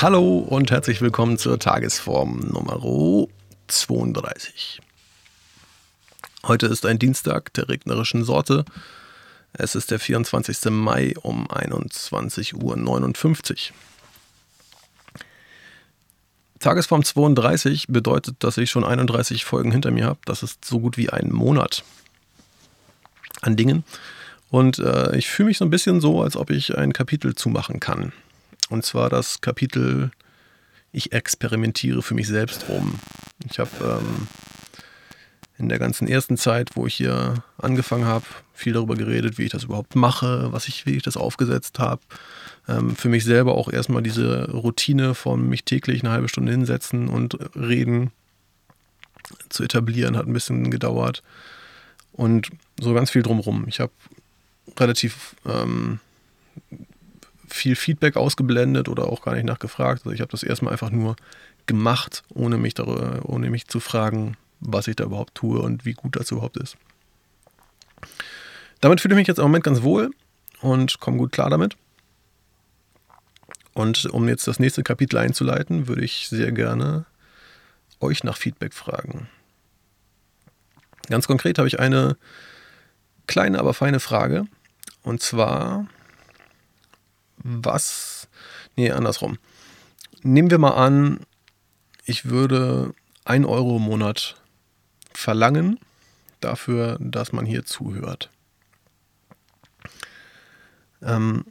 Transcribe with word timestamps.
Hallo 0.00 0.38
und 0.38 0.70
herzlich 0.70 1.00
willkommen 1.00 1.38
zur 1.38 1.58
Tagesform 1.58 2.38
Nummer 2.52 2.80
32. 3.66 4.80
Heute 6.46 6.66
ist 6.66 6.86
ein 6.86 7.00
Dienstag 7.00 7.52
der 7.54 7.68
regnerischen 7.68 8.22
Sorte. 8.22 8.64
Es 9.54 9.74
ist 9.74 9.90
der 9.90 9.98
24. 9.98 10.70
Mai 10.70 11.14
um 11.20 11.48
21.59 11.48 12.60
Uhr. 12.62 13.76
Tagesform 16.60 17.02
32 17.02 17.88
bedeutet, 17.88 18.36
dass 18.38 18.56
ich 18.56 18.70
schon 18.70 18.84
31 18.84 19.44
Folgen 19.44 19.72
hinter 19.72 19.90
mir 19.90 20.06
habe. 20.06 20.20
Das 20.26 20.44
ist 20.44 20.64
so 20.64 20.78
gut 20.78 20.96
wie 20.96 21.10
ein 21.10 21.32
Monat 21.32 21.82
an 23.40 23.56
Dingen. 23.56 23.82
Und 24.48 24.78
äh, 24.78 25.16
ich 25.16 25.28
fühle 25.28 25.48
mich 25.48 25.58
so 25.58 25.64
ein 25.64 25.70
bisschen 25.70 26.00
so, 26.00 26.22
als 26.22 26.36
ob 26.36 26.50
ich 26.50 26.78
ein 26.78 26.92
Kapitel 26.92 27.34
zumachen 27.34 27.80
kann. 27.80 28.12
Und 28.68 28.84
zwar 28.84 29.10
das 29.10 29.40
Kapitel 29.40 30.10
Ich 30.92 31.12
experimentiere 31.12 32.02
für 32.02 32.14
mich 32.14 32.28
selbst 32.28 32.68
rum. 32.68 32.98
Ich 33.50 33.58
habe 33.58 33.70
ähm, 33.82 34.26
in 35.58 35.68
der 35.68 35.78
ganzen 35.78 36.08
ersten 36.08 36.36
Zeit, 36.36 36.70
wo 36.74 36.86
ich 36.86 36.94
hier 36.94 37.42
angefangen 37.58 38.04
habe, 38.04 38.24
viel 38.54 38.72
darüber 38.72 38.94
geredet, 38.96 39.38
wie 39.38 39.44
ich 39.44 39.50
das 39.50 39.64
überhaupt 39.64 39.96
mache, 39.96 40.52
was 40.52 40.68
ich, 40.68 40.86
wie 40.86 40.96
ich 40.96 41.02
das 41.02 41.16
aufgesetzt 41.16 41.78
habe. 41.78 42.00
Ähm, 42.68 42.96
für 42.96 43.08
mich 43.08 43.24
selber 43.24 43.54
auch 43.54 43.70
erstmal 43.70 44.02
diese 44.02 44.50
Routine 44.50 45.14
von 45.14 45.48
mich 45.48 45.64
täglich 45.64 46.02
eine 46.02 46.12
halbe 46.12 46.28
Stunde 46.28 46.52
hinsetzen 46.52 47.08
und 47.08 47.38
reden 47.56 48.10
zu 49.48 49.62
etablieren, 49.64 50.16
hat 50.16 50.26
ein 50.26 50.32
bisschen 50.32 50.70
gedauert. 50.70 51.22
Und 52.12 52.50
so 52.80 52.94
ganz 52.94 53.10
viel 53.10 53.22
drumherum. 53.22 53.66
Ich 53.68 53.80
habe 53.80 53.92
relativ 54.78 55.36
ähm, 55.46 56.00
viel 57.48 57.76
Feedback 57.76 58.16
ausgeblendet 58.16 58.88
oder 58.88 59.06
auch 59.08 59.22
gar 59.22 59.34
nicht 59.34 59.44
nachgefragt. 59.44 60.02
Also 60.04 60.12
ich 60.12 60.20
habe 60.20 60.30
das 60.30 60.42
erstmal 60.42 60.72
einfach 60.72 60.90
nur 60.90 61.16
gemacht, 61.66 62.22
ohne 62.34 62.58
mich, 62.58 62.74
darüber, 62.74 63.20
ohne 63.24 63.50
mich 63.50 63.68
zu 63.68 63.80
fragen, 63.80 64.36
was 64.60 64.88
ich 64.88 64.96
da 64.96 65.04
überhaupt 65.04 65.34
tue 65.34 65.60
und 65.60 65.84
wie 65.84 65.94
gut 65.94 66.16
das 66.16 66.30
überhaupt 66.30 66.56
ist. 66.56 66.76
Damit 68.80 69.00
fühle 69.00 69.14
ich 69.14 69.18
mich 69.18 69.28
jetzt 69.28 69.38
im 69.38 69.44
Moment 69.44 69.64
ganz 69.64 69.82
wohl 69.82 70.10
und 70.60 71.00
komme 71.00 71.18
gut 71.18 71.32
klar 71.32 71.50
damit. 71.50 71.76
Und 73.74 74.06
um 74.06 74.28
jetzt 74.28 74.46
das 74.48 74.58
nächste 74.58 74.82
Kapitel 74.82 75.18
einzuleiten, 75.18 75.86
würde 75.86 76.04
ich 76.04 76.28
sehr 76.28 76.50
gerne 76.52 77.06
euch 78.00 78.24
nach 78.24 78.36
Feedback 78.36 78.74
fragen. 78.74 79.28
Ganz 81.08 81.26
konkret 81.26 81.58
habe 81.58 81.68
ich 81.68 81.78
eine 81.78 82.16
kleine, 83.26 83.58
aber 83.58 83.74
feine 83.74 84.00
Frage. 84.00 84.46
Und 85.02 85.22
zwar, 85.22 85.86
was, 87.42 88.28
nee, 88.76 88.90
andersrum. 88.90 89.38
Nehmen 90.22 90.50
wir 90.50 90.58
mal 90.58 90.74
an, 90.74 91.20
ich 92.04 92.26
würde 92.26 92.94
1 93.24 93.46
Euro 93.46 93.76
im 93.76 93.82
Monat 93.82 94.36
verlangen 95.12 95.78
dafür, 96.40 96.96
dass 97.00 97.32
man 97.32 97.46
hier 97.46 97.64
zuhört. 97.64 98.30
Ähm, 101.02 101.44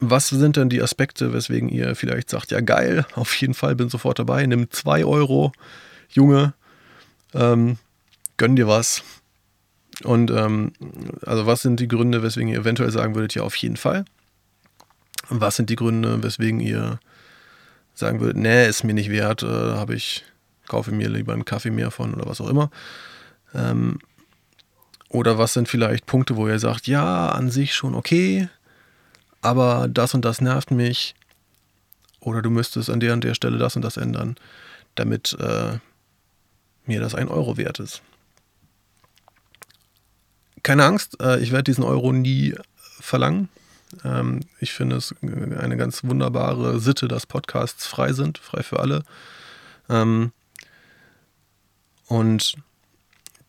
was 0.00 0.28
sind 0.28 0.56
denn 0.56 0.70
die 0.70 0.82
Aspekte, 0.82 1.32
weswegen 1.32 1.68
ihr 1.68 1.94
vielleicht 1.94 2.30
sagt, 2.30 2.50
ja 2.50 2.60
geil, 2.60 3.06
auf 3.14 3.34
jeden 3.36 3.54
Fall 3.54 3.76
bin 3.76 3.88
sofort 3.88 4.18
dabei, 4.18 4.46
nimm 4.46 4.70
2 4.70 5.04
Euro, 5.04 5.52
Junge, 6.08 6.54
ähm, 7.34 7.78
gönn 8.36 8.56
dir 8.56 8.66
was. 8.66 9.02
Und 10.02 10.30
ähm, 10.30 10.72
also 11.26 11.46
was 11.46 11.60
sind 11.62 11.78
die 11.78 11.88
Gründe, 11.88 12.22
weswegen 12.22 12.48
ihr 12.48 12.60
eventuell 12.60 12.90
sagen 12.90 13.14
würdet, 13.14 13.34
ja 13.34 13.42
auf 13.42 13.54
jeden 13.56 13.76
Fall? 13.76 14.06
Was 15.28 15.56
sind 15.56 15.70
die 15.70 15.76
Gründe, 15.76 16.22
weswegen 16.22 16.60
ihr 16.60 16.98
sagen 17.94 18.20
würdet, 18.20 18.38
nee, 18.38 18.68
ist 18.68 18.84
mir 18.84 18.94
nicht 18.94 19.10
wert, 19.10 19.42
äh, 19.42 19.46
habe 19.46 19.94
ich, 19.94 20.24
kaufe 20.66 20.90
mir 20.90 21.08
lieber 21.08 21.32
einen 21.32 21.44
Kaffee 21.44 21.70
mehr 21.70 21.90
von 21.90 22.14
oder 22.14 22.26
was 22.26 22.40
auch 22.40 22.48
immer. 22.48 22.70
Ähm, 23.54 23.98
oder 25.08 25.38
was 25.38 25.52
sind 25.52 25.68
vielleicht 25.68 26.06
Punkte, 26.06 26.36
wo 26.36 26.48
ihr 26.48 26.58
sagt, 26.58 26.86
ja, 26.86 27.28
an 27.30 27.50
sich 27.50 27.74
schon 27.74 27.94
okay, 27.94 28.48
aber 29.42 29.88
das 29.88 30.14
und 30.14 30.24
das 30.24 30.40
nervt 30.40 30.70
mich. 30.70 31.14
Oder 32.20 32.42
du 32.42 32.50
müsstest 32.50 32.90
an 32.90 33.00
der 33.00 33.14
und 33.14 33.24
der 33.24 33.34
Stelle 33.34 33.58
das 33.58 33.76
und 33.76 33.82
das 33.82 33.96
ändern, 33.96 34.36
damit 34.94 35.36
äh, 35.40 35.78
mir 36.86 37.00
das 37.00 37.14
ein 37.14 37.28
Euro 37.28 37.56
wert 37.56 37.80
ist. 37.80 38.02
Keine 40.62 40.84
Angst, 40.84 41.20
äh, 41.20 41.40
ich 41.40 41.52
werde 41.52 41.64
diesen 41.64 41.84
Euro 41.84 42.12
nie 42.12 42.54
verlangen. 43.00 43.48
Ähm, 44.04 44.40
ich 44.58 44.72
finde 44.72 44.96
es 44.96 45.14
eine 45.22 45.76
ganz 45.76 46.04
wunderbare 46.04 46.80
Sitte, 46.80 47.08
dass 47.08 47.26
Podcasts 47.26 47.86
frei 47.86 48.12
sind, 48.12 48.38
frei 48.38 48.62
für 48.62 48.80
alle. 48.80 49.02
Ähm, 49.88 50.32
und 52.06 52.56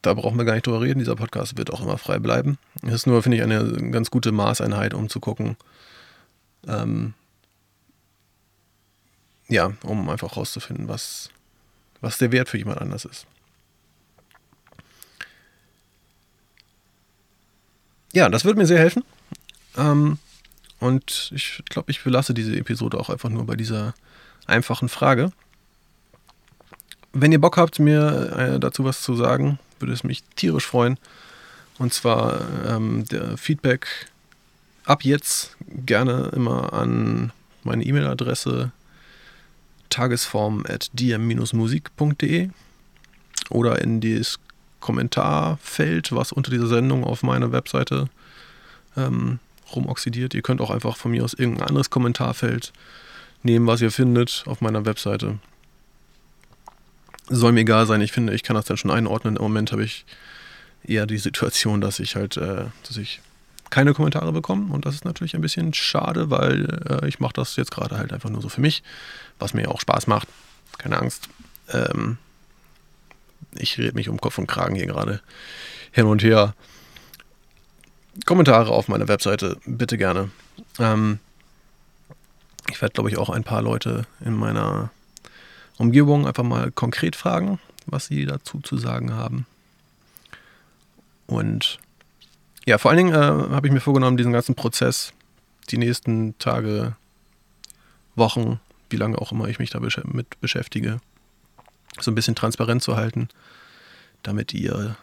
da 0.02 0.14
brauchen 0.14 0.38
wir 0.38 0.46
gar 0.46 0.54
nicht 0.54 0.66
drüber 0.66 0.82
reden. 0.82 1.00
Dieser 1.00 1.16
Podcast 1.16 1.58
wird 1.58 1.72
auch 1.72 1.82
immer 1.82 1.98
frei 1.98 2.20
bleiben. 2.20 2.58
Es 2.84 2.94
ist 2.94 3.08
nur, 3.08 3.22
finde 3.22 3.38
ich, 3.38 3.44
eine 3.44 3.92
ganz 3.92 4.10
gute 4.10 4.32
Maßeinheit, 4.32 4.94
um 4.94 5.10
zu 5.10 5.20
gucken, 5.20 5.58
ähm, 6.68 7.14
ja, 9.48 9.74
um 9.84 10.10
einfach 10.10 10.38
rauszufinden, 10.38 10.88
was, 10.88 11.30
was 12.00 12.18
der 12.18 12.32
Wert 12.32 12.50
für 12.50 12.58
jemand 12.58 12.80
anders 12.80 13.06
ist. 13.06 13.28
Ja, 18.14 18.30
das 18.30 18.44
würde 18.44 18.60
mir 18.60 18.66
sehr 18.66 18.80
helfen. 18.80 19.04
Ähm, 19.78 20.18
und 20.82 21.32
ich 21.34 21.64
glaube, 21.70 21.90
ich 21.92 22.04
belasse 22.04 22.34
diese 22.34 22.58
Episode 22.58 23.00
auch 23.00 23.10
einfach 23.12 23.30
nur 23.30 23.46
bei 23.46 23.56
dieser 23.56 23.94
einfachen 24.48 24.90
Frage. 24.90 25.32
Wenn 27.14 27.32
ihr 27.32 27.40
Bock 27.40 27.56
habt, 27.58 27.78
mir 27.80 28.34
äh, 28.36 28.60
dazu 28.60 28.84
was 28.84 29.04
zu 29.04 29.16
sagen, 29.16 29.60
würde 29.80 29.94
es 29.94 30.04
mich 30.04 30.24
tierisch 30.36 30.66
freuen. 30.66 30.98
Und 31.78 31.94
zwar 31.94 32.42
ähm, 32.68 33.06
der 33.06 33.38
Feedback 33.38 34.08
ab 34.84 35.04
jetzt 35.04 35.56
gerne 35.68 36.32
immer 36.36 36.74
an 36.74 37.32
meine 37.64 37.86
E-Mail-Adresse 37.86 38.72
tagesform.dm-musik.de 39.90 42.50
oder 43.50 43.82
in 43.82 44.02
das 44.02 44.40
Kommentarfeld, 44.80 46.12
was 46.12 46.32
unter 46.32 46.50
dieser 46.50 46.66
Sendung 46.68 47.04
auf 47.04 47.22
meiner 47.22 47.52
Webseite 47.52 48.10
ähm, 48.98 49.38
rumoxidiert. 49.76 50.34
Ihr 50.34 50.42
könnt 50.42 50.62
auch 50.62 50.72
einfach 50.72 50.98
von 50.98 51.12
mir 51.12 51.24
aus 51.24 51.34
irgendein 51.34 51.68
anderes 51.68 51.90
Kommentarfeld 51.90 52.74
nehmen, 53.44 53.68
was 53.68 53.82
ihr 53.82 53.92
findet 53.92 54.44
auf 54.48 54.62
meiner 54.62 54.86
Webseite. 54.86 55.40
Soll 57.30 57.52
mir 57.54 57.62
egal 57.62 57.86
sein, 57.86 58.02
ich 58.02 58.12
finde, 58.12 58.34
ich 58.34 58.44
kann 58.44 58.56
das 58.56 58.66
dann 58.66 58.78
schon 58.78 58.92
einordnen. 58.92 59.38
Im 59.38 59.42
Moment 59.42 59.72
habe 59.72 59.84
ich 59.84 60.06
eher 60.84 61.06
die 61.06 61.18
Situation, 61.18 61.82
dass 61.82 62.00
ich 62.00 62.16
halt, 62.16 62.38
äh, 62.38 62.66
dass 62.88 62.98
ich 62.98 63.22
keine 63.70 63.94
Kommentare 63.94 64.34
bekomme 64.34 64.74
und 64.74 64.86
das 64.86 64.96
ist 64.96 65.06
natürlich 65.06 65.34
ein 65.34 65.42
bisschen 65.42 65.74
schade, 65.74 66.30
weil 66.30 66.66
äh, 66.90 67.08
ich 67.08 67.20
mache 67.20 67.34
das 67.34 67.56
jetzt 67.56 67.72
gerade 67.72 67.98
halt 67.98 68.12
einfach 68.12 68.30
nur 68.30 68.42
so 68.42 68.50
für 68.50 68.60
mich, 68.60 68.84
was 69.40 69.54
mir 69.54 69.72
auch 69.72 69.80
Spaß 69.80 70.08
macht. 70.08 70.28
Keine 70.78 71.00
Angst. 71.00 71.30
Ähm, 71.70 72.18
ich 73.56 73.78
rede 73.78 73.96
mich 73.96 74.10
um 74.10 74.20
Kopf 74.20 74.38
und 74.38 74.48
Kragen 74.48 74.76
hier 74.76 74.88
gerade 74.88 75.22
hin 75.92 76.06
und 76.06 76.22
her. 76.22 76.54
Kommentare 78.26 78.70
auf 78.70 78.88
meiner 78.88 79.08
Webseite, 79.08 79.58
bitte 79.66 79.98
gerne. 79.98 80.30
Ähm, 80.80 81.20
ich 82.70 82.82
werde, 82.82 82.94
glaube 82.94 83.10
ich, 83.10 83.18
auch 83.18 83.30
ein 83.30 83.44
paar 83.44 83.62
Leute 83.62 84.06
in 84.24 84.36
meiner 84.36 84.92
Umgebung 85.78 86.28
einfach 86.28 86.44
mal 86.44 86.72
konkret 86.72 87.16
fragen, 87.16 87.60
was 87.86 88.06
sie 88.06 88.26
dazu 88.26 88.60
zu 88.60 88.78
sagen 88.78 89.14
haben. 89.14 89.46
Und 91.26 91.80
ja, 92.66 92.78
vor 92.78 92.92
allen 92.92 92.98
Dingen 92.98 93.14
äh, 93.14 93.56
habe 93.56 93.68
ich 93.68 93.74
mir 93.74 93.80
vorgenommen, 93.80 94.18
diesen 94.18 94.34
ganzen 94.34 94.56
Prozess 94.56 95.14
die 95.70 95.78
nächsten 95.78 96.38
Tage, 96.38 96.96
Wochen, 98.16 98.60
wie 98.90 98.98
lange 98.98 99.18
auch 99.18 99.32
immer 99.32 99.48
ich 99.48 99.60
mich 99.60 99.70
damit 99.70 99.96
beschäftige, 100.42 101.00
so 102.00 102.12
ein 102.12 102.16
bisschen 102.16 102.36
transparent 102.36 102.84
zu 102.84 102.96
halten, 102.96 103.30
damit 104.24 104.54
ihr 104.54 104.98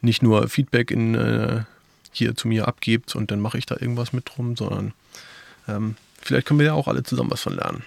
nicht 0.00 0.22
nur 0.22 0.48
Feedback 0.48 0.90
in 0.90 1.14
äh, 1.14 1.64
hier 2.12 2.34
zu 2.34 2.48
mir 2.48 2.68
abgebt 2.68 3.14
und 3.14 3.30
dann 3.30 3.40
mache 3.40 3.58
ich 3.58 3.66
da 3.66 3.76
irgendwas 3.78 4.12
mit 4.12 4.28
drum, 4.28 4.56
sondern 4.56 4.92
ähm, 5.66 5.96
vielleicht 6.20 6.46
können 6.46 6.60
wir 6.60 6.66
ja 6.66 6.72
auch 6.74 6.88
alle 6.88 7.02
zusammen 7.02 7.30
was 7.30 7.42
von 7.42 7.54
lernen. 7.54 7.84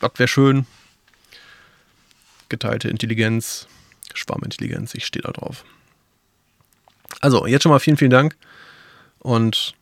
Das 0.00 0.12
wäre 0.16 0.28
schön. 0.28 0.66
Geteilte 2.48 2.88
Intelligenz, 2.88 3.66
Schwarmintelligenz, 4.14 4.94
ich 4.94 5.06
stehe 5.06 5.22
da 5.22 5.32
drauf. 5.32 5.64
Also, 7.20 7.46
jetzt 7.46 7.62
schon 7.62 7.72
mal 7.72 7.80
vielen, 7.80 7.96
vielen 7.96 8.10
Dank 8.10 8.36
und 9.20 9.74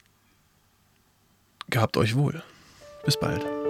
gehabt 1.68 1.96
euch 1.96 2.14
wohl. 2.14 2.42
Bis 3.04 3.18
bald. 3.18 3.63